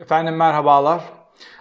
Efendim 0.00 0.36
merhabalar. 0.36 1.00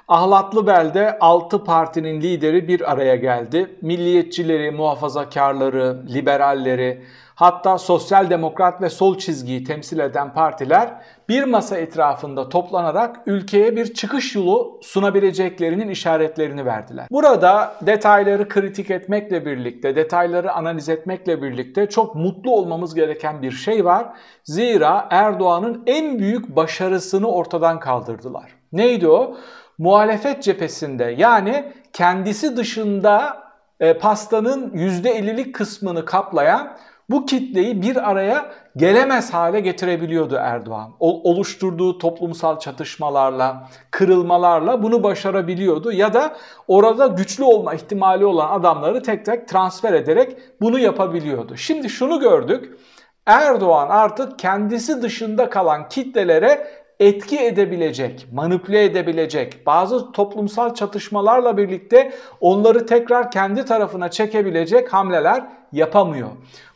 Ahlatlı 0.08 0.68
Bel'de 0.68 1.20
6 1.20 1.64
partinin 1.64 2.22
lideri 2.22 2.68
bir 2.68 2.92
araya 2.92 3.16
geldi. 3.16 3.78
Milliyetçileri, 3.82 4.72
muhafazakarları, 4.72 6.06
liberalleri, 6.14 7.06
hatta 7.38 7.78
sosyal 7.78 8.30
demokrat 8.30 8.82
ve 8.82 8.90
sol 8.90 9.18
çizgiyi 9.18 9.64
temsil 9.64 10.00
eden 10.00 10.34
partiler 10.34 10.90
bir 11.30 11.44
masa 11.44 11.78
etrafında 11.78 12.50
toplanarak 12.50 13.20
ülkeye 13.26 13.76
bir 13.76 13.94
çıkış 13.94 14.36
yolu 14.36 14.80
sunabileceklerinin 14.82 15.90
işaretlerini 15.90 16.66
verdiler. 16.66 17.08
Burada 17.12 17.76
detayları 17.82 18.50
kritik 18.50 18.92
etmekle 18.92 19.46
birlikte, 19.46 19.96
detayları 19.96 20.52
analiz 20.52 20.90
etmekle 20.90 21.42
birlikte 21.42 21.90
çok 21.90 22.16
mutlu 22.16 22.52
olmamız 22.52 22.96
gereken 22.96 23.42
bir 23.42 23.52
şey 23.52 23.86
var. 23.86 24.06
Zira 24.44 25.08
Erdoğan'ın 25.10 25.84
en 25.88 26.20
büyük 26.20 26.56
başarısını 26.56 27.32
ortadan 27.32 27.80
kaldırdılar. 27.80 28.52
Neydi 28.72 29.08
o? 29.08 29.38
Muhalefet 29.78 30.44
cephesinde 30.44 31.16
yani 31.18 31.74
kendisi 31.94 32.58
dışında 32.58 33.48
e, 33.80 33.98
pastanın 33.98 34.70
%50'lik 34.70 35.56
kısmını 35.56 36.06
kaplayan 36.06 36.78
bu 37.10 37.26
kitleyi 37.26 37.82
bir 37.82 38.10
araya 38.10 38.52
gelemez 38.76 39.34
hale 39.34 39.60
getirebiliyordu 39.60 40.36
Erdoğan. 40.36 40.92
O, 41.00 41.32
oluşturduğu 41.32 41.98
toplumsal 41.98 42.60
çatışmalarla, 42.60 43.70
kırılmalarla 43.92 44.84
bunu 44.84 45.04
başarabiliyordu 45.04 45.92
ya 45.92 46.14
da 46.14 46.36
orada 46.68 47.08
güçlü 47.08 47.44
olma 47.44 47.74
ihtimali 47.74 48.26
olan 48.26 48.60
adamları 48.60 49.04
tek 49.04 49.26
tek 49.26 49.48
transfer 49.48 49.94
ederek 49.94 50.38
bunu 50.62 50.80
yapabiliyordu. 50.80 51.58
Şimdi 51.58 51.90
şunu 51.90 52.20
gördük. 52.20 52.78
Erdoğan 53.26 53.90
artık 53.90 54.40
kendisi 54.40 55.02
dışında 55.02 55.50
kalan 55.50 55.90
kitlelere 55.90 56.68
etki 57.00 57.40
edebilecek, 57.40 58.28
manipüle 58.34 58.84
edebilecek, 58.84 59.66
bazı 59.66 60.12
toplumsal 60.12 60.74
çatışmalarla 60.74 61.58
birlikte 61.58 62.12
onları 62.42 62.86
tekrar 62.86 63.32
kendi 63.32 63.66
tarafına 63.66 64.12
çekebilecek 64.12 64.94
hamleler 64.94 65.44
yapamıyor. 65.72 66.30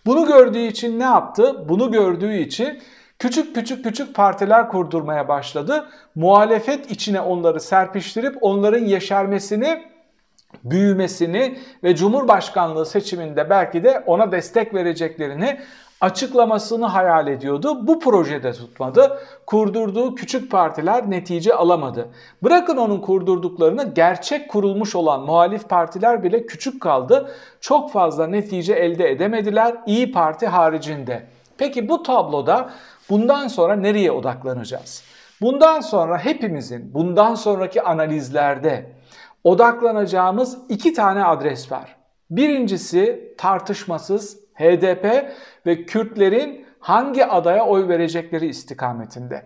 Bunu 0.06 0.26
gördüğü 0.26 0.60
için 0.60 1.00
ne 1.00 1.04
yaptı? 1.04 1.70
Bunu 1.70 1.92
gördüğü 1.92 2.34
için 2.34 2.80
küçük 3.20 3.56
küçük 3.56 3.84
küçük 3.84 4.16
partiler 4.16 4.70
kurdurmaya 4.70 5.28
başladı. 5.28 5.90
Muhalefet 6.16 6.92
içine 6.92 7.22
onları 7.22 7.60
serpiştirip 7.60 8.38
onların 8.42 8.86
yeşermesini 8.86 9.84
büyümesini 10.64 11.60
ve 11.84 11.96
Cumhurbaşkanlığı 11.96 12.86
seçiminde 12.86 13.50
belki 13.50 13.84
de 13.84 14.04
ona 14.06 14.32
destek 14.32 14.74
vereceklerini 14.74 15.60
açıklamasını 16.02 16.86
hayal 16.86 17.28
ediyordu. 17.28 17.88
Bu 17.88 18.00
projede 18.00 18.54
tutmadı. 18.54 19.20
Kurdurduğu 19.46 20.16
küçük 20.16 20.52
partiler 20.52 21.10
netice 21.10 21.54
alamadı. 21.54 22.10
Bırakın 22.44 22.78
onun 22.78 23.02
kurdurduklarını 23.02 23.94
gerçek 23.94 24.50
kurulmuş 24.50 24.96
olan 24.96 25.22
muhalif 25.22 25.70
partiler 25.70 26.24
bile 26.24 26.46
küçük 26.46 26.82
kaldı. 26.82 27.32
Çok 27.62 27.92
fazla 27.92 28.28
netice 28.28 28.74
elde 28.74 29.12
edemediler 29.12 29.76
İyi 29.86 30.12
Parti 30.12 30.48
haricinde. 30.48 31.28
Peki 31.58 31.90
bu 31.90 32.04
tabloda 32.04 32.70
bundan 33.10 33.48
sonra 33.48 33.76
nereye 33.76 34.12
odaklanacağız? 34.12 35.04
Bundan 35.42 35.82
sonra 35.82 36.18
hepimizin 36.18 36.94
bundan 36.94 37.36
sonraki 37.36 37.82
analizlerde 37.82 38.86
odaklanacağımız 39.44 40.58
iki 40.70 40.94
tane 40.94 41.24
adres 41.26 41.72
var. 41.72 41.96
Birincisi 42.30 43.34
tartışmasız 43.38 44.38
HDP 44.54 45.32
ve 45.66 45.86
Kürtlerin 45.86 46.66
hangi 46.80 47.26
adaya 47.26 47.66
oy 47.66 47.88
verecekleri 47.88 48.48
istikametinde. 48.48 49.46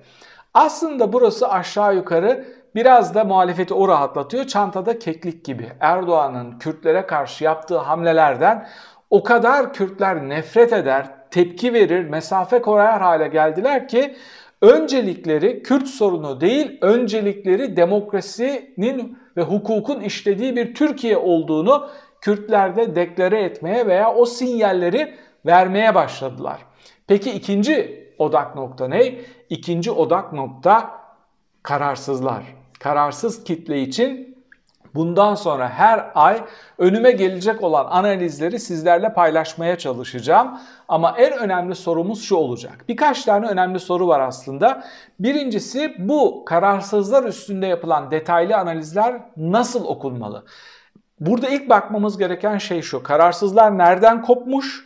Aslında 0.54 1.14
burası 1.14 1.50
aşağı 1.50 1.96
yukarı 1.96 2.46
biraz 2.76 3.16
da 3.16 3.24
muhalefeti 3.24 3.74
o 3.74 3.88
rahatlatıyor. 3.88 4.48
Çantada 4.48 5.00
keklik 5.00 5.46
gibi. 5.46 5.68
Erdoğan'ın 5.80 6.60
Kürtlere 6.60 7.06
karşı 7.06 7.44
yaptığı 7.44 7.78
hamlelerden 7.78 8.68
o 9.10 9.24
kadar 9.24 9.74
Kürtler 9.74 10.30
nefret 10.30 10.74
eder, 10.74 11.06
tepki 11.32 11.74
verir, 11.74 12.10
mesafe 12.10 12.62
koyar 12.62 13.02
hale 13.02 13.28
geldiler 13.28 13.88
ki 13.88 14.16
öncelikleri 14.62 15.64
Kürt 15.64 15.88
sorunu 15.88 16.42
değil, 16.42 16.78
öncelikleri 16.82 17.78
demokrasinin 17.78 19.18
ve 19.38 19.42
hukukun 19.42 20.02
işlediği 20.02 20.56
bir 20.56 20.76
Türkiye 20.76 21.18
olduğunu 21.18 21.90
Kürtlerde 22.22 22.96
deklare 22.96 23.44
etmeye 23.44 23.88
veya 23.88 24.14
o 24.14 24.26
sinyalleri 24.26 25.16
vermeye 25.46 25.96
başladılar. 25.96 26.60
Peki 27.08 27.32
ikinci 27.32 28.06
odak 28.18 28.56
nokta 28.56 28.88
ne? 28.88 29.16
İkinci 29.50 29.92
odak 29.92 30.34
nokta 30.34 30.92
kararsızlar. 31.64 32.44
Kararsız 32.80 33.44
kitle 33.44 33.82
için 33.82 34.38
bundan 34.96 35.36
sonra 35.36 35.70
her 35.70 36.12
ay 36.16 36.42
önüme 36.78 37.12
gelecek 37.12 37.64
olan 37.64 37.86
analizleri 37.86 38.60
sizlerle 38.60 39.14
paylaşmaya 39.14 39.78
çalışacağım. 39.78 40.60
Ama 40.88 41.16
en 41.18 41.34
önemli 41.34 41.76
sorumuz 41.76 42.24
şu 42.24 42.36
olacak. 42.36 42.86
Birkaç 42.90 43.24
tane 43.24 43.48
önemli 43.48 43.80
soru 43.80 44.08
var 44.08 44.20
aslında. 44.20 44.84
Birincisi 45.20 45.96
bu 46.00 46.46
kararsızlar 46.46 47.24
üstünde 47.24 47.68
yapılan 47.68 48.12
detaylı 48.12 48.58
analizler 48.58 49.22
nasıl 49.38 49.86
okunmalı? 49.86 50.46
Burada 51.20 51.50
ilk 51.50 51.70
bakmamız 51.70 52.18
gereken 52.18 52.58
şey 52.58 52.82
şu. 52.82 53.04
Kararsızlar 53.04 53.78
nereden 53.78 54.22
kopmuş? 54.22 54.86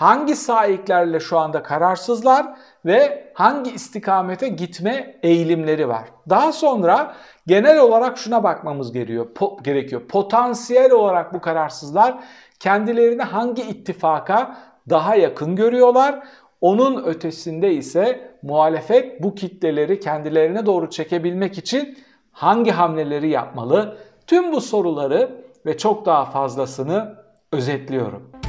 Hangi 0.00 0.36
sahiplerle 0.36 1.20
şu 1.20 1.38
anda 1.38 1.62
kararsızlar 1.62 2.46
ve 2.86 3.30
hangi 3.34 3.70
istikamete 3.70 4.48
gitme 4.48 5.18
eğilimleri 5.22 5.88
var? 5.88 6.08
Daha 6.28 6.52
sonra 6.52 7.14
genel 7.46 7.78
olarak 7.78 8.18
şuna 8.18 8.42
bakmamız 8.42 8.92
gerekiyor. 8.92 9.34
Po 9.34 9.58
gerekiyor. 9.62 10.02
Potansiyel 10.08 10.92
olarak 10.92 11.34
bu 11.34 11.40
kararsızlar 11.40 12.18
kendilerini 12.60 13.22
hangi 13.22 13.62
ittifaka 13.62 14.56
daha 14.90 15.14
yakın 15.14 15.56
görüyorlar? 15.56 16.22
Onun 16.60 17.04
ötesinde 17.04 17.72
ise 17.72 18.34
muhalefet 18.42 19.22
bu 19.22 19.34
kitleleri 19.34 20.00
kendilerine 20.00 20.66
doğru 20.66 20.90
çekebilmek 20.90 21.58
için 21.58 21.98
hangi 22.32 22.70
hamleleri 22.70 23.28
yapmalı? 23.28 23.98
Tüm 24.26 24.52
bu 24.52 24.60
soruları 24.60 25.30
ve 25.66 25.78
çok 25.78 26.06
daha 26.06 26.24
fazlasını 26.24 27.14
özetliyorum. 27.52 28.39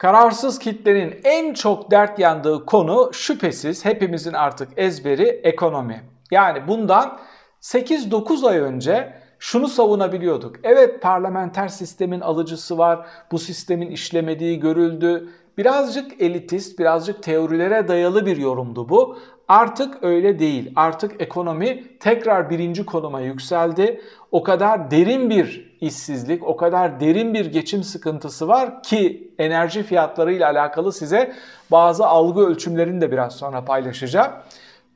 Kararsız 0.00 0.58
kitlenin 0.58 1.20
en 1.24 1.54
çok 1.54 1.90
dert 1.90 2.18
yandığı 2.18 2.66
konu 2.66 3.10
şüphesiz 3.12 3.84
hepimizin 3.84 4.32
artık 4.32 4.68
ezberi 4.76 5.22
ekonomi. 5.22 6.02
Yani 6.30 6.68
bundan 6.68 7.18
8-9 7.60 8.48
ay 8.48 8.58
önce 8.58 9.14
şunu 9.38 9.68
savunabiliyorduk. 9.68 10.56
Evet 10.62 11.02
parlamenter 11.02 11.68
sistemin 11.68 12.20
alıcısı 12.20 12.78
var. 12.78 13.06
Bu 13.32 13.38
sistemin 13.38 13.90
işlemediği 13.90 14.60
görüldü. 14.60 15.28
Birazcık 15.58 16.22
elitist, 16.22 16.78
birazcık 16.78 17.22
teorilere 17.22 17.88
dayalı 17.88 18.26
bir 18.26 18.36
yorumdu 18.36 18.88
bu. 18.88 19.18
Artık 19.48 20.04
öyle 20.04 20.38
değil. 20.38 20.72
Artık 20.76 21.22
ekonomi 21.22 21.98
tekrar 21.98 22.50
birinci 22.50 22.86
konuma 22.86 23.20
yükseldi. 23.20 24.00
O 24.32 24.42
kadar 24.42 24.90
derin 24.90 25.30
bir 25.30 25.69
işsizlik, 25.80 26.46
o 26.46 26.56
kadar 26.56 27.00
derin 27.00 27.34
bir 27.34 27.46
geçim 27.46 27.82
sıkıntısı 27.82 28.48
var 28.48 28.82
ki 28.82 29.34
enerji 29.38 29.82
fiyatları 29.82 30.32
ile 30.32 30.46
alakalı 30.46 30.92
size 30.92 31.32
bazı 31.70 32.06
algı 32.06 32.40
ölçümlerini 32.40 33.00
de 33.00 33.12
biraz 33.12 33.36
sonra 33.36 33.64
paylaşacağım. 33.64 34.32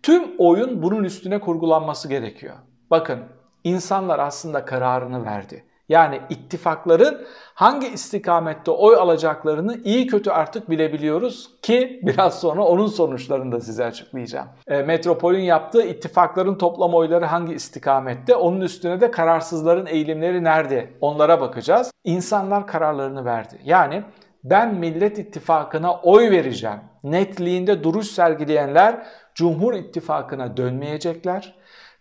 Tüm 0.02 0.22
oyun 0.38 0.82
bunun 0.82 1.04
üstüne 1.04 1.40
kurgulanması 1.40 2.08
gerekiyor. 2.08 2.54
Bakın 2.90 3.18
insanlar 3.64 4.18
aslında 4.18 4.64
kararını 4.64 5.24
verdi. 5.24 5.64
Yani 5.88 6.20
ittifakların 6.30 7.26
hangi 7.54 7.88
istikamette 7.88 8.70
oy 8.70 8.96
alacaklarını 8.96 9.80
iyi 9.84 10.06
kötü 10.06 10.30
artık 10.30 10.70
bilebiliyoruz 10.70 11.50
ki 11.62 12.00
biraz 12.02 12.40
sonra 12.40 12.62
onun 12.62 12.86
sonuçlarını 12.86 13.52
da 13.52 13.60
size 13.60 13.84
açıklayacağım. 13.84 14.48
E, 14.68 14.82
Metropol'ün 14.82 15.40
yaptığı 15.40 15.82
ittifakların 15.82 16.58
toplam 16.58 16.94
oyları 16.94 17.24
hangi 17.24 17.54
istikamette? 17.54 18.34
Onun 18.34 18.60
üstüne 18.60 19.00
de 19.00 19.10
kararsızların 19.10 19.86
eğilimleri 19.86 20.44
nerede? 20.44 20.90
Onlara 21.00 21.40
bakacağız. 21.40 21.90
İnsanlar 22.04 22.66
kararlarını 22.66 23.24
verdi. 23.24 23.58
Yani 23.64 24.02
ben 24.44 24.74
Millet 24.74 25.18
İttifakı'na 25.18 25.94
oy 25.94 26.30
vereceğim. 26.30 26.80
Netliğinde 27.04 27.84
duruş 27.84 28.06
sergileyenler 28.06 29.06
Cumhur 29.34 29.74
İttifakı'na 29.74 30.56
dönmeyecekler 30.56 31.54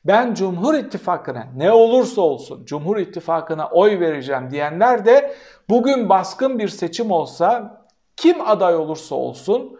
ben 0.05 0.33
Cumhur 0.33 0.73
İttifakı'na 0.73 1.47
ne 1.55 1.71
olursa 1.71 2.21
olsun 2.21 2.65
Cumhur 2.65 2.97
İttifakı'na 2.97 3.69
oy 3.69 3.99
vereceğim 3.99 4.49
diyenler 4.51 5.05
de 5.05 5.35
bugün 5.69 6.09
baskın 6.09 6.59
bir 6.59 6.67
seçim 6.67 7.11
olsa 7.11 7.81
kim 8.15 8.47
aday 8.47 8.75
olursa 8.75 9.15
olsun 9.15 9.79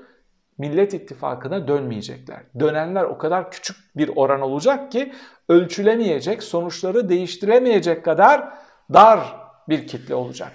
Millet 0.57 0.93
İttifakı'na 0.93 1.67
dönmeyecekler. 1.67 2.43
Dönenler 2.59 3.03
o 3.03 3.17
kadar 3.17 3.51
küçük 3.51 3.77
bir 3.95 4.11
oran 4.15 4.41
olacak 4.41 4.91
ki 4.91 5.13
ölçülemeyecek, 5.49 6.43
sonuçları 6.43 7.09
değiştiremeyecek 7.09 8.05
kadar 8.05 8.53
dar 8.93 9.19
bir 9.69 9.87
kitle 9.87 10.15
olacak. 10.15 10.51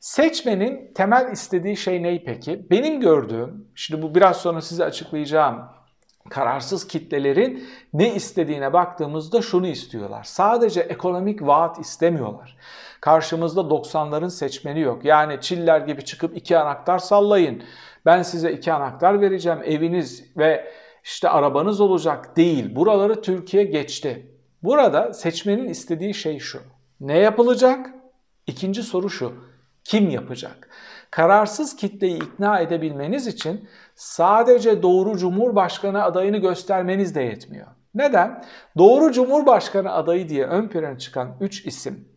Seçmenin 0.00 0.94
temel 0.94 1.32
istediği 1.32 1.76
şey 1.76 2.02
ne 2.02 2.24
peki? 2.24 2.70
Benim 2.70 3.00
gördüğüm, 3.00 3.68
şimdi 3.74 4.02
bu 4.02 4.14
biraz 4.14 4.36
sonra 4.36 4.60
size 4.60 4.84
açıklayacağım 4.84 5.68
kararsız 6.28 6.86
kitlelerin 6.86 7.68
ne 7.92 8.14
istediğine 8.14 8.72
baktığımızda 8.72 9.42
şunu 9.42 9.66
istiyorlar. 9.66 10.24
Sadece 10.24 10.80
ekonomik 10.80 11.42
vaat 11.42 11.78
istemiyorlar. 11.78 12.56
Karşımızda 13.00 13.60
90'ların 13.60 14.30
seçmeni 14.30 14.80
yok. 14.80 15.04
Yani 15.04 15.40
çiller 15.40 15.80
gibi 15.80 16.04
çıkıp 16.04 16.36
iki 16.36 16.58
anahtar 16.58 16.98
sallayın. 16.98 17.62
Ben 18.06 18.22
size 18.22 18.52
iki 18.52 18.72
anahtar 18.72 19.20
vereceğim. 19.20 19.58
Eviniz 19.64 20.24
ve 20.36 20.72
işte 21.04 21.28
arabanız 21.28 21.80
olacak 21.80 22.36
değil. 22.36 22.76
Buraları 22.76 23.22
Türkiye 23.22 23.64
geçti. 23.64 24.26
Burada 24.62 25.12
seçmenin 25.12 25.68
istediği 25.68 26.14
şey 26.14 26.38
şu. 26.38 26.58
Ne 27.00 27.18
yapılacak? 27.18 27.90
İkinci 28.46 28.82
soru 28.82 29.10
şu. 29.10 29.34
Kim 29.84 30.10
yapacak? 30.10 30.68
Kararsız 31.10 31.76
kitleyi 31.76 32.16
ikna 32.16 32.60
edebilmeniz 32.60 33.26
için 33.26 33.68
sadece 33.98 34.82
doğru 34.82 35.18
Cumhurbaşkanı 35.18 36.02
adayını 36.04 36.36
göstermeniz 36.36 37.14
de 37.14 37.22
yetmiyor. 37.22 37.66
Neden? 37.94 38.44
Doğru 38.78 39.12
Cumhurbaşkanı 39.12 39.92
adayı 39.92 40.28
diye 40.28 40.44
ön 40.44 40.68
plana 40.68 40.98
çıkan 40.98 41.36
3 41.40 41.66
isim 41.66 42.08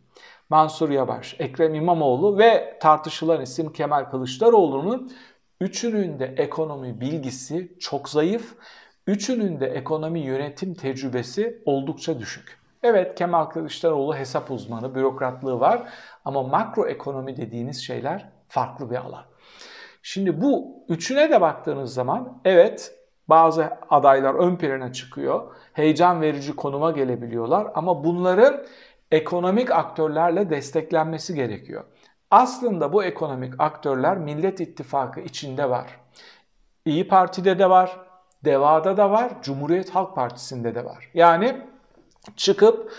Mansur 0.50 0.90
Yavaş, 0.90 1.36
Ekrem 1.38 1.74
İmamoğlu 1.74 2.38
ve 2.38 2.78
tartışılan 2.80 3.40
isim 3.40 3.72
Kemal 3.72 4.04
Kılıçdaroğlu'nun 4.04 5.12
üçünün 5.60 6.18
de 6.18 6.34
ekonomi 6.38 7.00
bilgisi 7.00 7.78
çok 7.80 8.08
zayıf, 8.08 8.54
üçünün 9.06 9.60
de 9.60 9.66
ekonomi 9.66 10.20
yönetim 10.20 10.74
tecrübesi 10.74 11.62
oldukça 11.66 12.18
düşük. 12.18 12.58
Evet 12.82 13.14
Kemal 13.14 13.44
Kılıçdaroğlu 13.44 14.16
hesap 14.16 14.50
uzmanı, 14.50 14.94
bürokratlığı 14.94 15.60
var 15.60 15.88
ama 16.24 16.42
makro 16.42 16.86
ekonomi 16.86 17.36
dediğiniz 17.36 17.84
şeyler 17.84 18.28
farklı 18.48 18.90
bir 18.90 18.96
alan. 18.96 19.31
Şimdi 20.02 20.40
bu 20.40 20.84
üçüne 20.88 21.30
de 21.30 21.40
baktığınız 21.40 21.94
zaman 21.94 22.40
evet 22.44 22.94
bazı 23.28 23.70
adaylar 23.90 24.34
ön 24.34 24.56
plana 24.56 24.92
çıkıyor. 24.92 25.54
Heyecan 25.72 26.20
verici 26.20 26.56
konuma 26.56 26.90
gelebiliyorlar 26.90 27.66
ama 27.74 28.04
bunların 28.04 28.64
ekonomik 29.10 29.70
aktörlerle 29.70 30.50
desteklenmesi 30.50 31.34
gerekiyor. 31.34 31.84
Aslında 32.30 32.92
bu 32.92 33.04
ekonomik 33.04 33.54
aktörler 33.58 34.18
Millet 34.18 34.60
İttifakı 34.60 35.20
içinde 35.20 35.70
var. 35.70 36.00
İyi 36.84 37.08
Parti'de 37.08 37.58
de 37.58 37.70
var, 37.70 38.00
DEVA'da 38.44 38.96
da 38.96 39.10
var, 39.10 39.32
Cumhuriyet 39.42 39.90
Halk 39.90 40.14
Partisi'nde 40.14 40.74
de 40.74 40.84
var. 40.84 41.10
Yani 41.14 41.56
çıkıp 42.36 42.92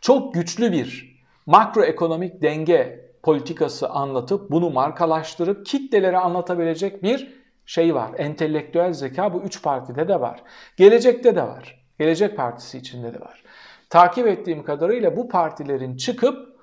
çok 0.00 0.34
güçlü 0.34 0.72
bir 0.72 1.18
makroekonomik 1.46 2.42
denge 2.42 3.07
politikası 3.22 3.88
anlatıp 3.88 4.50
bunu 4.50 4.70
markalaştırıp 4.70 5.66
kitlelere 5.66 6.18
anlatabilecek 6.18 7.02
bir 7.02 7.38
şey 7.66 7.94
var. 7.94 8.10
Entelektüel 8.18 8.92
zeka 8.92 9.34
bu 9.34 9.40
üç 9.40 9.62
partide 9.62 10.08
de 10.08 10.20
var. 10.20 10.42
Gelecekte 10.76 11.36
de 11.36 11.42
var. 11.42 11.84
Gelecek 11.98 12.36
Partisi 12.36 12.78
içinde 12.78 13.14
de 13.14 13.20
var. 13.20 13.42
Takip 13.90 14.26
ettiğim 14.26 14.62
kadarıyla 14.62 15.16
bu 15.16 15.28
partilerin 15.28 15.96
çıkıp 15.96 16.58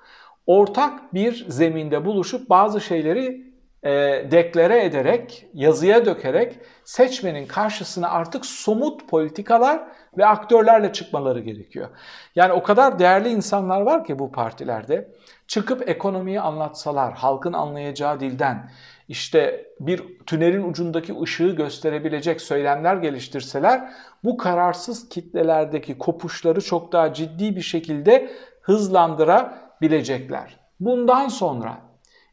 ortak 0.46 1.14
bir 1.14 1.46
zeminde 1.48 2.04
buluşup 2.04 2.50
bazı 2.50 2.80
şeyleri 2.80 3.45
e, 3.86 4.26
deklare 4.30 4.84
ederek, 4.84 5.46
yazıya 5.54 6.06
dökerek 6.06 6.58
seçmenin 6.84 7.46
karşısına 7.46 8.08
artık 8.08 8.46
somut 8.46 9.08
politikalar 9.08 9.80
ve 10.18 10.26
aktörlerle 10.26 10.92
çıkmaları 10.92 11.40
gerekiyor. 11.40 11.88
Yani 12.34 12.52
o 12.52 12.62
kadar 12.62 12.98
değerli 12.98 13.28
insanlar 13.28 13.80
var 13.80 14.04
ki 14.04 14.18
bu 14.18 14.32
partilerde 14.32 15.08
çıkıp 15.46 15.88
ekonomiyi 15.88 16.40
anlatsalar, 16.40 17.14
halkın 17.14 17.52
anlayacağı 17.52 18.20
dilden, 18.20 18.70
işte 19.08 19.66
bir 19.80 20.02
tünelin 20.26 20.70
ucundaki 20.70 21.20
ışığı 21.22 21.50
gösterebilecek 21.50 22.40
söylemler 22.40 22.96
geliştirseler 22.96 23.92
bu 24.24 24.36
kararsız 24.36 25.08
kitlelerdeki 25.08 25.98
kopuşları 25.98 26.60
çok 26.60 26.92
daha 26.92 27.12
ciddi 27.12 27.56
bir 27.56 27.62
şekilde 27.62 28.30
hızlandırabilecekler. 28.60 30.56
Bundan 30.80 31.28
sonra 31.28 31.85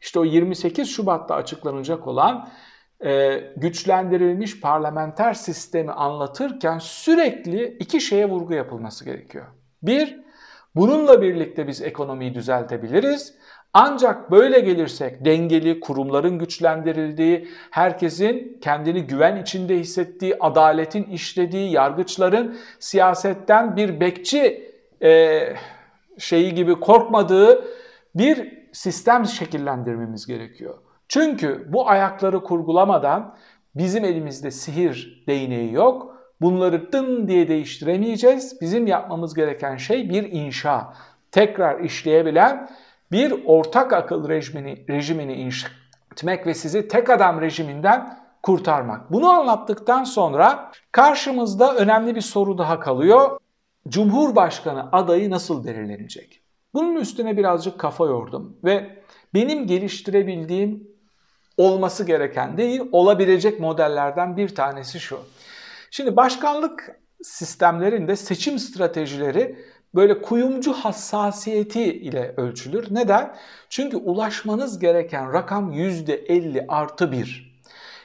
işte 0.03 0.19
o 0.19 0.23
28 0.23 0.89
Şubat'ta 0.89 1.35
açıklanacak 1.35 2.07
olan 2.07 2.49
e, 3.05 3.39
güçlendirilmiş 3.57 4.61
parlamenter 4.61 5.33
sistemi 5.33 5.91
anlatırken 5.91 6.77
sürekli 6.79 7.77
iki 7.79 8.01
şeye 8.01 8.29
vurgu 8.29 8.53
yapılması 8.53 9.05
gerekiyor. 9.05 9.45
Bir, 9.83 10.19
bununla 10.75 11.21
birlikte 11.21 11.67
biz 11.67 11.81
ekonomiyi 11.81 12.33
düzeltebiliriz. 12.33 13.33
Ancak 13.73 14.31
böyle 14.31 14.59
gelirsek 14.59 15.25
dengeli, 15.25 15.79
kurumların 15.79 16.39
güçlendirildiği, 16.39 17.47
herkesin 17.71 18.57
kendini 18.61 19.01
güven 19.01 19.41
içinde 19.41 19.79
hissettiği, 19.79 20.35
adaletin 20.39 21.03
işlediği, 21.03 21.71
yargıçların 21.71 22.57
siyasetten 22.79 23.75
bir 23.75 23.99
bekçi 23.99 24.71
e, 25.03 25.39
şeyi 26.17 26.53
gibi 26.53 26.79
korkmadığı 26.79 27.65
bir 28.15 28.62
sistem 28.73 29.25
şekillendirmemiz 29.25 30.25
gerekiyor. 30.27 30.77
Çünkü 31.07 31.67
bu 31.73 31.89
ayakları 31.89 32.43
kurgulamadan 32.43 33.35
bizim 33.75 34.05
elimizde 34.05 34.51
sihir 34.51 35.23
değneği 35.27 35.73
yok. 35.73 36.17
Bunları 36.41 36.91
dın 36.91 37.27
diye 37.27 37.47
değiştiremeyeceğiz. 37.47 38.61
Bizim 38.61 38.87
yapmamız 38.87 39.33
gereken 39.33 39.77
şey 39.77 40.09
bir 40.09 40.31
inşa. 40.31 40.93
Tekrar 41.31 41.79
işleyebilen 41.79 42.69
bir 43.11 43.43
ortak 43.45 43.93
akıl 43.93 44.29
rejimini, 44.29 44.85
rejimini 44.89 45.33
inşa 45.33 45.67
etmek 46.11 46.47
ve 46.47 46.53
sizi 46.53 46.87
tek 46.87 47.09
adam 47.09 47.41
rejiminden 47.41 48.19
kurtarmak. 48.43 49.11
Bunu 49.11 49.29
anlattıktan 49.29 50.03
sonra 50.03 50.71
karşımızda 50.91 51.75
önemli 51.75 52.15
bir 52.15 52.21
soru 52.21 52.57
daha 52.57 52.79
kalıyor. 52.79 53.39
Cumhurbaşkanı 53.87 54.89
adayı 54.91 55.29
nasıl 55.29 55.65
belirlenecek? 55.65 56.42
Bunun 56.73 56.95
üstüne 56.95 57.37
birazcık 57.37 57.79
kafa 57.79 58.05
yordum 58.05 58.57
ve 58.63 59.03
benim 59.33 59.67
geliştirebildiğim 59.67 60.87
olması 61.57 62.03
gereken 62.03 62.57
değil, 62.57 62.81
olabilecek 62.91 63.59
modellerden 63.59 64.37
bir 64.37 64.55
tanesi 64.55 64.99
şu. 64.99 65.19
Şimdi 65.91 66.15
başkanlık 66.15 66.99
sistemlerinde 67.23 68.15
seçim 68.15 68.59
stratejileri 68.59 69.55
böyle 69.95 70.21
kuyumcu 70.21 70.73
hassasiyeti 70.73 71.83
ile 71.83 72.33
ölçülür. 72.37 72.87
Neden? 72.91 73.35
Çünkü 73.69 73.97
ulaşmanız 73.97 74.79
gereken 74.79 75.33
rakam 75.33 75.71
%50 75.71 76.65
artı 76.67 77.11
1. 77.11 77.53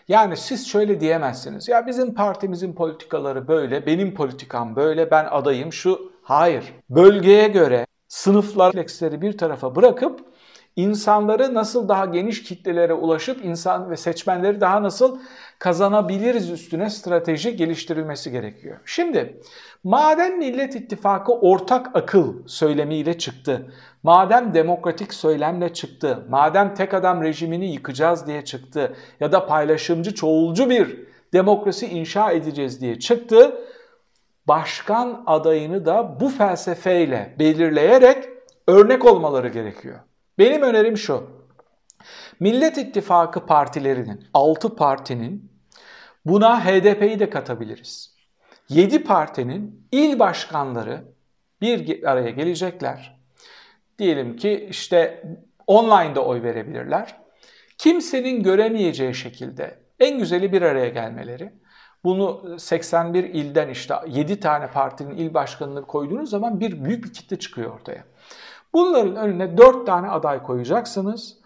Yani 0.08 0.36
siz 0.36 0.68
şöyle 0.68 1.00
diyemezsiniz. 1.00 1.68
Ya 1.68 1.86
bizim 1.86 2.14
partimizin 2.14 2.72
politikaları 2.72 3.48
böyle, 3.48 3.86
benim 3.86 4.14
politikam 4.14 4.76
böyle, 4.76 5.10
ben 5.10 5.24
adayım 5.30 5.72
şu. 5.72 6.12
Hayır. 6.22 6.64
Bölgeye 6.90 7.48
göre 7.48 7.86
sınıflar 8.08 8.72
refleksleri 8.72 9.22
bir 9.22 9.38
tarafa 9.38 9.76
bırakıp 9.76 10.20
insanları 10.76 11.54
nasıl 11.54 11.88
daha 11.88 12.04
geniş 12.04 12.42
kitlelere 12.42 12.92
ulaşıp 12.92 13.44
insan 13.44 13.90
ve 13.90 13.96
seçmenleri 13.96 14.60
daha 14.60 14.82
nasıl 14.82 15.18
kazanabiliriz 15.58 16.50
üstüne 16.50 16.90
strateji 16.90 17.56
geliştirilmesi 17.56 18.30
gerekiyor. 18.30 18.78
Şimdi 18.84 19.40
madem 19.84 20.38
Millet 20.38 20.76
İttifakı 20.76 21.32
ortak 21.32 21.96
akıl 21.96 22.46
söylemiyle 22.46 23.18
çıktı, 23.18 23.72
madem 24.02 24.54
demokratik 24.54 25.14
söylemle 25.14 25.72
çıktı, 25.72 26.26
madem 26.28 26.74
tek 26.74 26.94
adam 26.94 27.22
rejimini 27.22 27.72
yıkacağız 27.72 28.26
diye 28.26 28.44
çıktı 28.44 28.96
ya 29.20 29.32
da 29.32 29.46
paylaşımcı 29.46 30.14
çoğulcu 30.14 30.70
bir 30.70 31.08
demokrasi 31.32 31.86
inşa 31.86 32.30
edeceğiz 32.30 32.80
diye 32.80 32.98
çıktı, 32.98 33.58
başkan 34.48 35.22
adayını 35.26 35.86
da 35.86 36.20
bu 36.20 36.28
felsefeyle 36.28 37.36
belirleyerek 37.38 38.28
örnek 38.66 39.04
olmaları 39.04 39.48
gerekiyor. 39.48 40.00
Benim 40.38 40.62
önerim 40.62 40.96
şu. 40.96 41.30
Millet 42.40 42.78
İttifakı 42.78 43.46
partilerinin, 43.46 44.24
6 44.34 44.76
partinin 44.76 45.52
buna 46.24 46.64
HDP'yi 46.64 47.20
de 47.20 47.30
katabiliriz. 47.30 48.18
7 48.68 49.04
partinin 49.04 49.88
il 49.92 50.18
başkanları 50.18 51.04
bir 51.60 52.10
araya 52.10 52.30
gelecekler. 52.30 53.18
Diyelim 53.98 54.36
ki 54.36 54.66
işte 54.70 55.22
online'da 55.66 56.24
oy 56.24 56.42
verebilirler. 56.42 57.16
Kimsenin 57.78 58.42
göremeyeceği 58.42 59.14
şekilde 59.14 59.78
en 60.00 60.18
güzeli 60.18 60.52
bir 60.52 60.62
araya 60.62 60.88
gelmeleri. 60.88 61.52
Bunu 62.04 62.58
81 62.58 63.24
ilden 63.24 63.68
işte 63.68 63.94
7 64.06 64.40
tane 64.40 64.66
partinin 64.66 65.16
il 65.16 65.34
başkanını 65.34 65.82
koyduğunuz 65.82 66.30
zaman 66.30 66.60
bir 66.60 66.84
büyük 66.84 67.04
bir 67.04 67.12
kitle 67.12 67.38
çıkıyor 67.38 67.74
ortaya. 67.74 68.04
Bunların 68.74 69.16
önüne 69.16 69.58
4 69.58 69.86
tane 69.86 70.08
aday 70.08 70.42
koyacaksınız. 70.42 71.38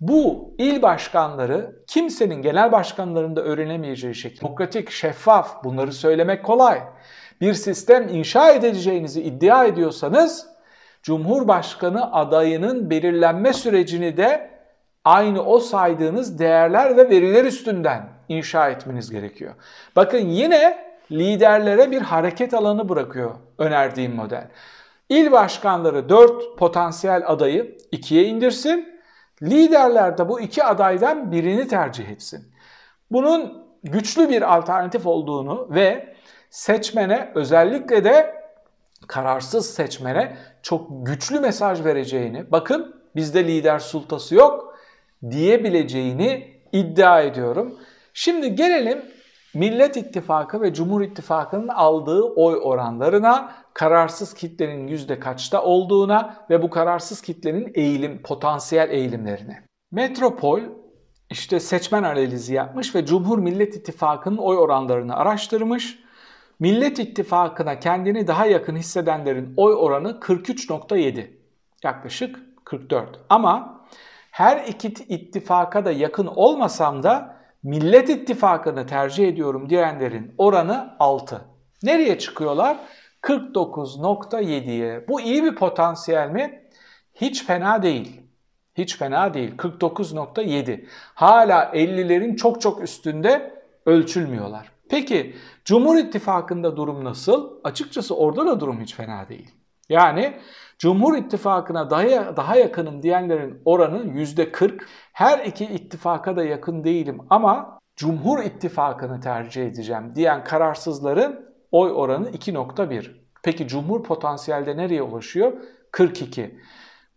Bu 0.00 0.54
il 0.58 0.82
başkanları 0.82 1.82
kimsenin 1.86 2.42
genel 2.42 2.72
başkanlarında 2.72 3.42
öğrenemeyeceği 3.42 4.14
şekilde 4.14 4.40
demokratik, 4.40 4.90
şeffaf 4.90 5.64
bunları 5.64 5.92
söylemek 5.92 6.44
kolay. 6.44 6.82
Bir 7.40 7.54
sistem 7.54 8.08
inşa 8.08 8.50
edeceğinizi 8.50 9.22
iddia 9.22 9.64
ediyorsanız 9.64 10.46
Cumhurbaşkanı 11.02 12.12
adayının 12.12 12.90
belirlenme 12.90 13.52
sürecini 13.52 14.16
de 14.16 14.50
aynı 15.04 15.42
o 15.42 15.58
saydığınız 15.58 16.38
değerler 16.38 16.96
ve 16.96 17.10
veriler 17.10 17.44
üstünden 17.44 18.17
inşa 18.28 18.68
etmeniz 18.68 19.10
gerekiyor. 19.10 19.54
Bakın 19.96 20.18
yine 20.18 20.88
liderlere 21.10 21.90
bir 21.90 22.02
hareket 22.02 22.54
alanı 22.54 22.88
bırakıyor 22.88 23.34
önerdiğim 23.58 24.14
model. 24.14 24.48
İl 25.08 25.32
başkanları 25.32 26.08
4 26.08 26.58
potansiyel 26.58 27.22
adayı 27.26 27.78
2'ye 27.92 28.24
indirsin. 28.24 28.98
Liderler 29.42 30.18
de 30.18 30.28
bu 30.28 30.40
iki 30.40 30.64
adaydan 30.64 31.32
birini 31.32 31.68
tercih 31.68 32.08
etsin. 32.08 32.52
Bunun 33.10 33.64
güçlü 33.84 34.28
bir 34.28 34.56
alternatif 34.56 35.06
olduğunu 35.06 35.68
ve 35.70 36.14
seçmene 36.50 37.32
özellikle 37.34 38.04
de 38.04 38.34
kararsız 39.06 39.70
seçmene 39.74 40.36
çok 40.62 41.06
güçlü 41.06 41.40
mesaj 41.40 41.84
vereceğini, 41.84 42.52
bakın 42.52 43.02
bizde 43.16 43.44
lider 43.44 43.78
sultası 43.78 44.34
yok 44.34 44.78
diyebileceğini 45.30 46.54
iddia 46.72 47.20
ediyorum. 47.22 47.78
Şimdi 48.20 48.54
gelelim 48.54 49.02
Millet 49.54 49.96
İttifakı 49.96 50.62
ve 50.62 50.74
Cumhur 50.74 51.02
İttifakı'nın 51.02 51.68
aldığı 51.68 52.22
oy 52.22 52.60
oranlarına, 52.62 53.52
kararsız 53.74 54.34
kitlenin 54.34 54.86
yüzde 54.86 55.20
kaçta 55.20 55.62
olduğuna 55.62 56.36
ve 56.50 56.62
bu 56.62 56.70
kararsız 56.70 57.22
kitlenin 57.22 57.72
eğilim, 57.74 58.22
potansiyel 58.22 58.90
eğilimlerine. 58.90 59.62
Metropol 59.92 60.60
işte 61.30 61.60
seçmen 61.60 62.02
analizi 62.02 62.54
yapmış 62.54 62.94
ve 62.94 63.06
Cumhur 63.06 63.38
Millet 63.38 63.76
İttifakı'nın 63.76 64.36
oy 64.36 64.56
oranlarını 64.56 65.16
araştırmış. 65.16 65.98
Millet 66.60 66.98
İttifakı'na 66.98 67.80
kendini 67.80 68.26
daha 68.26 68.46
yakın 68.46 68.76
hissedenlerin 68.76 69.54
oy 69.56 69.74
oranı 69.74 70.10
43.7. 70.10 71.26
Yaklaşık 71.84 72.40
44. 72.64 73.20
Ama 73.28 73.84
her 74.30 74.66
iki 74.66 74.88
ittifaka 74.88 75.84
da 75.84 75.92
yakın 75.92 76.26
olmasam 76.26 77.02
da 77.02 77.37
Millet 77.68 78.08
İttifakı'nı 78.08 78.86
tercih 78.86 79.28
ediyorum 79.28 79.70
diyenlerin 79.70 80.34
oranı 80.38 80.96
6. 80.98 81.40
Nereye 81.82 82.18
çıkıyorlar? 82.18 82.76
49.7'ye. 83.22 85.08
Bu 85.08 85.20
iyi 85.20 85.44
bir 85.44 85.54
potansiyel 85.54 86.30
mi? 86.30 86.62
Hiç 87.14 87.44
fena 87.44 87.82
değil. 87.82 88.20
Hiç 88.74 88.96
fena 88.96 89.34
değil. 89.34 89.56
49.7. 89.56 90.86
Hala 91.14 91.64
50'lerin 91.64 92.36
çok 92.36 92.60
çok 92.60 92.82
üstünde 92.82 93.62
ölçülmüyorlar. 93.86 94.72
Peki 94.90 95.36
Cumhur 95.64 95.96
İttifakı'nda 95.96 96.76
durum 96.76 97.04
nasıl? 97.04 97.50
Açıkçası 97.64 98.16
orada 98.16 98.46
da 98.46 98.60
durum 98.60 98.80
hiç 98.80 98.94
fena 98.94 99.28
değil. 99.28 99.50
Yani 99.88 100.36
Cumhur 100.78 101.16
İttifakı'na 101.16 101.90
daha, 101.90 102.36
daha 102.36 102.56
yakınım 102.56 103.02
diyenlerin 103.02 103.62
oranı 103.64 103.98
%40. 103.98 104.80
Her 105.12 105.38
iki 105.38 105.64
ittifaka 105.64 106.36
da 106.36 106.44
yakın 106.44 106.84
değilim 106.84 107.20
ama 107.30 107.78
Cumhur 107.96 108.44
İttifakı'nı 108.44 109.20
tercih 109.20 109.66
edeceğim 109.66 110.12
diyen 110.14 110.44
kararsızların 110.44 111.48
oy 111.72 111.92
oranı 111.92 112.30
2.1. 112.30 113.10
Peki 113.42 113.68
Cumhur 113.68 114.02
potansiyelde 114.02 114.76
nereye 114.76 115.02
ulaşıyor? 115.02 115.52
42. 115.92 116.60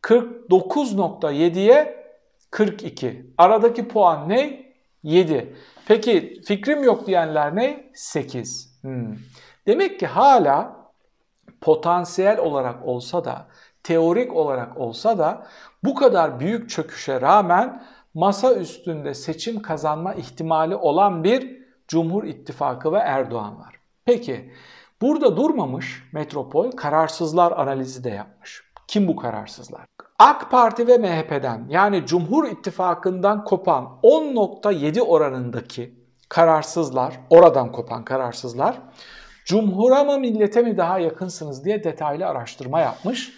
49.7'ye 0.02 2.02
42. 2.52 3.34
Aradaki 3.38 3.88
puan 3.88 4.30
ne? 4.30 4.72
7. 5.04 5.56
Peki 5.88 6.42
fikrim 6.46 6.84
yok 6.84 7.08
diyenler 7.08 7.56
ne? 7.56 7.92
8. 7.94 8.80
Hmm. 8.82 9.16
Demek 9.68 10.00
ki 10.00 10.08
hala 10.08 10.81
potansiyel 11.62 12.40
olarak 12.40 12.86
olsa 12.86 13.26
da, 13.26 13.48
teorik 13.84 14.36
olarak 14.36 14.78
olsa 14.78 15.18
da 15.18 15.48
bu 15.84 15.96
kadar 15.96 16.40
büyük 16.40 16.70
çöküşe 16.70 17.22
rağmen 17.22 17.84
masa 18.14 18.54
üstünde 18.54 19.14
seçim 19.14 19.62
kazanma 19.62 20.14
ihtimali 20.14 20.76
olan 20.76 21.24
bir 21.24 21.62
Cumhur 21.88 22.24
İttifakı 22.24 22.92
ve 22.92 22.98
Erdoğan 22.98 23.60
var. 23.60 23.76
Peki 24.06 24.54
burada 25.02 25.38
durmamış 25.38 26.10
Metropol 26.14 26.72
kararsızlar 26.72 27.52
analizi 27.52 28.04
de 28.04 28.10
yapmış. 28.10 28.64
Kim 28.88 29.08
bu 29.08 29.16
kararsızlar? 29.16 29.86
AK 30.20 30.52
Parti 30.52 30.88
ve 30.88 30.98
MHP'den 30.98 31.66
yani 31.70 32.06
Cumhur 32.06 32.48
İttifakı'ndan 32.48 33.44
kopan 33.44 34.00
10.7 34.04 35.02
oranındaki 35.02 35.96
kararsızlar, 36.30 37.20
oradan 37.30 37.72
kopan 37.72 38.04
kararsızlar 38.04 38.82
Cumhur'a 39.46 40.04
mı 40.04 40.20
millete 40.20 40.62
mi 40.62 40.78
daha 40.78 41.00
yakınsınız 41.00 41.66
diye 41.66 41.84
detaylı 41.84 42.28
araştırma 42.28 42.80
yapmış. 42.80 43.34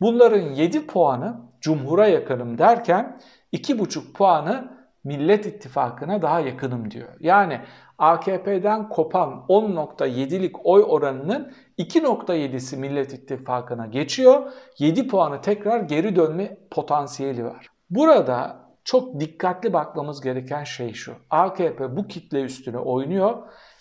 Bunların 0.00 0.54
7 0.54 0.86
puanı 0.86 1.36
Cumhur'a 1.60 2.06
yakınım 2.06 2.58
derken 2.58 3.20
2,5 3.52 4.12
puanı 4.12 4.78
Millet 5.04 5.46
İttifakı'na 5.46 6.22
daha 6.22 6.40
yakınım 6.40 6.90
diyor. 6.90 7.08
Yani 7.20 7.60
AKP'den 7.98 8.88
kopan 8.88 9.44
10.7'lik 9.48 10.66
oy 10.66 10.84
oranının 10.88 11.52
2.7'si 11.78 12.76
Millet 12.76 13.12
İttifakı'na 13.12 13.86
geçiyor. 13.86 14.52
7 14.78 15.08
puanı 15.08 15.40
tekrar 15.40 15.80
geri 15.80 16.16
dönme 16.16 16.58
potansiyeli 16.70 17.44
var. 17.44 17.66
Burada 17.90 18.68
çok 18.84 19.20
dikkatli 19.20 19.72
bakmamız 19.72 20.20
gereken 20.20 20.64
şey 20.64 20.92
şu. 20.92 21.14
AKP 21.30 21.96
bu 21.96 22.06
kitle 22.08 22.42
üstüne 22.42 22.78
oynuyor 22.78 23.36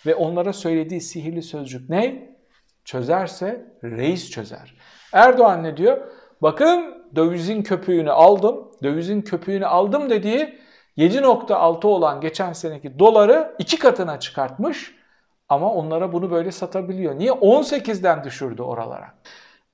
ve 0.07 0.15
onlara 0.15 0.53
söylediği 0.53 1.01
sihirli 1.01 1.43
sözcük 1.43 1.89
ne? 1.89 2.29
Çözerse 2.85 3.65
reis 3.83 4.29
çözer. 4.29 4.75
Erdoğan 5.13 5.63
ne 5.63 5.77
diyor? 5.77 5.97
Bakın 6.41 7.05
dövizin 7.15 7.63
köpüğünü 7.63 8.11
aldım. 8.11 8.71
Dövizin 8.83 9.21
köpüğünü 9.21 9.65
aldım 9.65 10.09
dediği 10.09 10.59
7.6 10.97 11.87
olan 11.87 12.21
geçen 12.21 12.53
seneki 12.53 12.99
doları 12.99 13.55
iki 13.59 13.79
katına 13.79 14.19
çıkartmış. 14.19 14.95
Ama 15.49 15.73
onlara 15.73 16.13
bunu 16.13 16.31
böyle 16.31 16.51
satabiliyor. 16.51 17.19
Niye? 17.19 17.31
18'den 17.31 18.23
düşürdü 18.23 18.61
oralara. 18.61 19.13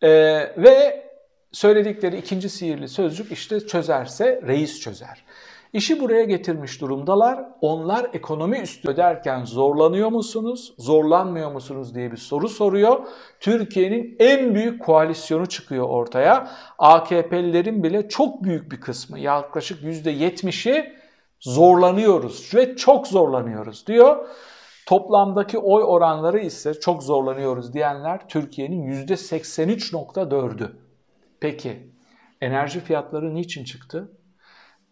Ee, 0.03 0.09
ve 0.57 1.03
söyledikleri 1.51 2.17
ikinci 2.17 2.49
sihirli 2.49 2.87
sözcük 2.87 3.31
işte 3.31 3.67
çözerse 3.67 4.41
reis 4.47 4.79
çözer. 4.79 5.25
İşi 5.73 5.99
buraya 5.99 6.23
getirmiş 6.23 6.81
durumdalar. 6.81 7.45
Onlar 7.61 8.09
ekonomi 8.13 8.59
üstü 8.59 8.89
öderken 8.89 9.45
zorlanıyor 9.45 10.09
musunuz, 10.09 10.73
zorlanmıyor 10.77 11.51
musunuz 11.51 11.95
diye 11.95 12.11
bir 12.11 12.17
soru 12.17 12.49
soruyor. 12.49 13.07
Türkiye'nin 13.39 14.15
en 14.19 14.55
büyük 14.55 14.81
koalisyonu 14.81 15.45
çıkıyor 15.45 15.89
ortaya. 15.89 16.51
AKP'lilerin 16.77 17.83
bile 17.83 18.09
çok 18.09 18.43
büyük 18.43 18.71
bir 18.71 18.81
kısmı 18.81 19.19
yaklaşık 19.19 19.83
%70'i 19.83 20.93
zorlanıyoruz 21.39 22.51
ve 22.55 22.75
çok 22.75 23.07
zorlanıyoruz 23.07 23.87
diyor. 23.87 24.27
Toplamdaki 24.85 25.57
oy 25.57 25.83
oranları 25.83 26.39
ise 26.39 26.73
çok 26.73 27.03
zorlanıyoruz 27.03 27.73
diyenler 27.73 28.27
Türkiye'nin 28.27 29.05
%83.4'ü. 29.07 30.71
Peki 31.39 31.87
enerji 32.41 32.79
fiyatları 32.79 33.35
niçin 33.35 33.63
çıktı? 33.63 34.11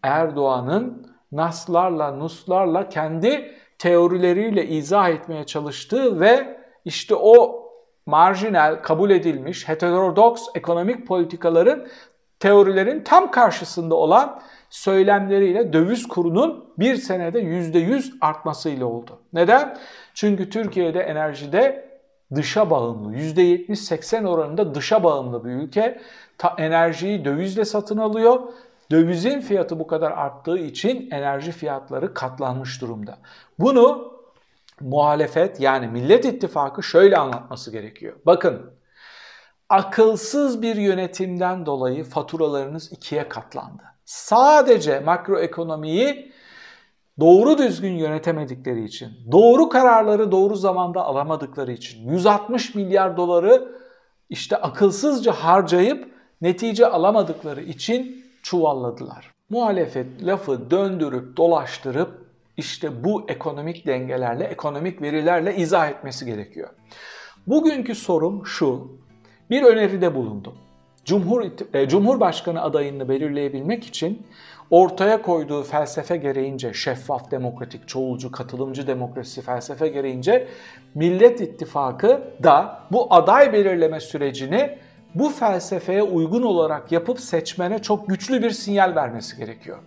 Erdoğan'ın 0.04 1.08
naslarla, 1.32 2.12
nuslarla 2.12 2.90
kendi 2.90 3.56
teorileriyle 3.78 4.68
izah 4.68 5.10
etmeye 5.10 5.44
çalıştığı 5.44 6.20
ve 6.20 6.58
işte 6.86 7.16
o 7.16 7.62
marjinal, 8.06 8.76
kabul 8.76 9.10
edilmiş, 9.10 9.68
heterodoks 9.68 10.48
ekonomik 10.56 11.08
politikaların 11.08 11.88
teorilerin 12.40 13.04
tam 13.04 13.32
karşısında 13.32 13.96
olan 13.96 14.42
söylemleriyle 14.70 15.74
döviz 15.74 16.08
kurunun 16.08 16.66
bir 16.80 16.96
senede 16.96 17.42
%100 17.42 18.14
artmasıyla 18.22 18.86
oldu. 18.86 19.20
Neden? 19.34 19.78
Çünkü 20.14 20.50
Türkiye'de 20.50 21.00
enerjide 21.00 21.92
dışa 22.36 22.70
bağımlı, 22.70 23.16
%70-80 23.16 24.28
oranında 24.28 24.76
dışa 24.76 25.04
bağımlı 25.04 25.46
bir 25.46 25.50
ülke. 25.50 26.02
Ta 26.38 26.56
enerjiyi 26.58 27.26
dövizle 27.26 27.66
satın 27.66 27.98
alıyor 27.98 28.40
Dövizin 28.92 29.42
fiyatı 29.42 29.80
bu 29.80 29.88
kadar 29.88 30.12
arttığı 30.12 30.58
için 30.58 31.12
enerji 31.12 31.52
fiyatları 31.52 32.14
katlanmış 32.14 32.82
durumda. 32.82 33.18
Bunu 33.60 34.14
muhalefet 34.82 35.60
yani 35.60 35.88
Millet 35.88 36.26
İttifakı 36.26 36.84
şöyle 36.84 37.18
anlatması 37.18 37.72
gerekiyor. 37.72 38.16
Bakın 38.26 38.72
akılsız 39.70 40.62
bir 40.62 40.76
yönetimden 40.76 41.66
dolayı 41.66 42.04
faturalarınız 42.04 42.92
ikiye 42.92 43.30
katlandı. 43.30 43.84
Sadece 44.06 45.00
makroekonomiyi 45.00 46.32
doğru 47.20 47.58
düzgün 47.58 47.94
yönetemedikleri 47.94 48.84
için, 48.84 49.10
doğru 49.32 49.70
kararları 49.70 50.32
doğru 50.32 50.56
zamanda 50.56 51.04
alamadıkları 51.04 51.72
için 51.72 52.10
160 52.10 52.76
milyar 52.76 53.18
doları 53.18 53.76
işte 54.30 54.58
akılsızca 54.58 55.32
harcayıp 55.32 56.14
netice 56.42 56.88
alamadıkları 56.88 57.62
için 57.62 58.31
çuvalladılar. 58.44 59.32
Muhalefet 59.50 60.26
lafı 60.26 60.72
döndürüp 60.72 61.38
dolaştırıp 61.38 62.26
işte 62.58 63.04
bu 63.04 63.26
ekonomik 63.28 63.88
dengelerle, 63.88 64.44
ekonomik 64.44 65.02
verilerle 65.02 65.56
izah 65.56 65.90
etmesi 65.90 66.26
gerekiyor. 66.26 66.70
Bugünkü 67.48 67.96
sorum 67.96 68.46
şu. 68.46 69.02
Bir 69.50 69.64
öneride 69.64 70.16
bulundum. 70.16 70.54
Cumhur, 71.06 71.44
e, 71.74 71.88
Cumhurbaşkanı 71.88 72.62
adayını 72.62 73.10
belirleyebilmek 73.10 73.88
için 73.88 74.28
ortaya 74.70 75.22
koyduğu 75.22 75.64
felsefe 75.64 76.18
gereğince 76.18 76.74
şeffaf, 76.74 77.32
demokratik, 77.32 77.88
çoğulcu, 77.88 78.32
katılımcı 78.32 78.88
demokrasi 78.88 79.42
felsefe 79.42 79.88
gereğince 79.88 80.48
Millet 80.96 81.42
İttifakı 81.42 82.24
da 82.44 82.80
bu 82.92 83.14
aday 83.14 83.54
belirleme 83.54 84.00
sürecini 84.00 84.78
bu 85.16 85.30
felsefeye 85.30 86.04
uygun 86.04 86.44
olarak 86.44 86.92
yapıp 86.92 87.20
seçmene 87.20 87.82
çok 87.82 88.08
güçlü 88.08 88.44
bir 88.44 88.52
sinyal 88.52 88.96
vermesi 88.96 89.38
gerekiyor. 89.38 89.78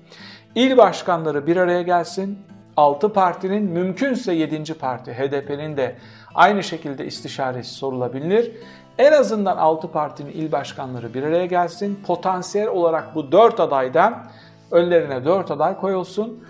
İl 0.54 0.76
başkanları 0.76 1.46
bir 1.46 1.56
araya 1.56 1.82
gelsin, 1.82 2.38
6 2.76 3.12
partinin 3.12 3.62
mümkünse 3.62 4.32
7. 4.32 4.74
parti 4.74 5.12
HDP'nin 5.12 5.76
de 5.76 5.96
aynı 6.34 6.62
şekilde 6.62 7.06
istişaresi 7.06 7.70
sorulabilir. 7.70 8.52
En 8.98 9.12
azından 9.12 9.56
6 9.56 9.88
partinin 9.88 10.32
il 10.32 10.52
başkanları 10.52 11.14
bir 11.14 11.22
araya 11.22 11.46
gelsin. 11.46 12.00
Potansiyel 12.06 12.68
olarak 12.68 13.14
bu 13.14 13.32
4 13.32 13.60
adaydan 13.60 14.26
önlerine 14.70 15.24
4 15.24 15.50
aday 15.50 15.80
koyulsun. 15.80 16.44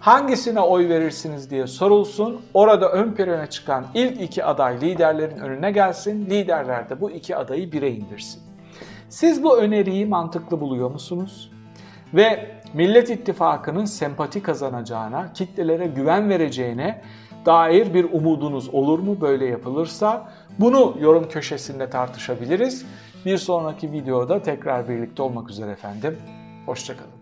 Hangisine 0.00 0.60
oy 0.60 0.88
verirsiniz 0.88 1.50
diye 1.50 1.66
sorulsun. 1.66 2.40
Orada 2.54 2.88
ön 2.88 3.12
plana 3.12 3.46
çıkan 3.46 3.86
ilk 3.94 4.20
iki 4.20 4.44
aday 4.44 4.80
liderlerin 4.80 5.38
önüne 5.38 5.70
gelsin. 5.70 6.26
Liderler 6.26 6.90
de 6.90 7.00
bu 7.00 7.10
iki 7.10 7.36
adayı 7.36 7.72
bire 7.72 7.90
indirsin. 7.90 8.42
Siz 9.08 9.42
bu 9.42 9.58
öneriyi 9.58 10.06
mantıklı 10.06 10.60
buluyor 10.60 10.90
musunuz? 10.90 11.50
Ve 12.14 12.50
Millet 12.74 13.10
İttifakı'nın 13.10 13.84
sempati 13.84 14.42
kazanacağına, 14.42 15.32
kitlelere 15.32 15.86
güven 15.86 16.28
vereceğine 16.28 17.02
dair 17.46 17.94
bir 17.94 18.12
umudunuz 18.12 18.68
olur 18.74 18.98
mu 18.98 19.20
böyle 19.20 19.46
yapılırsa? 19.46 20.32
Bunu 20.58 20.96
yorum 21.00 21.28
köşesinde 21.28 21.90
tartışabiliriz. 21.90 22.86
Bir 23.26 23.38
sonraki 23.38 23.92
videoda 23.92 24.42
tekrar 24.42 24.88
birlikte 24.88 25.22
olmak 25.22 25.50
üzere 25.50 25.70
efendim. 25.70 26.18
Hoşçakalın. 26.66 27.19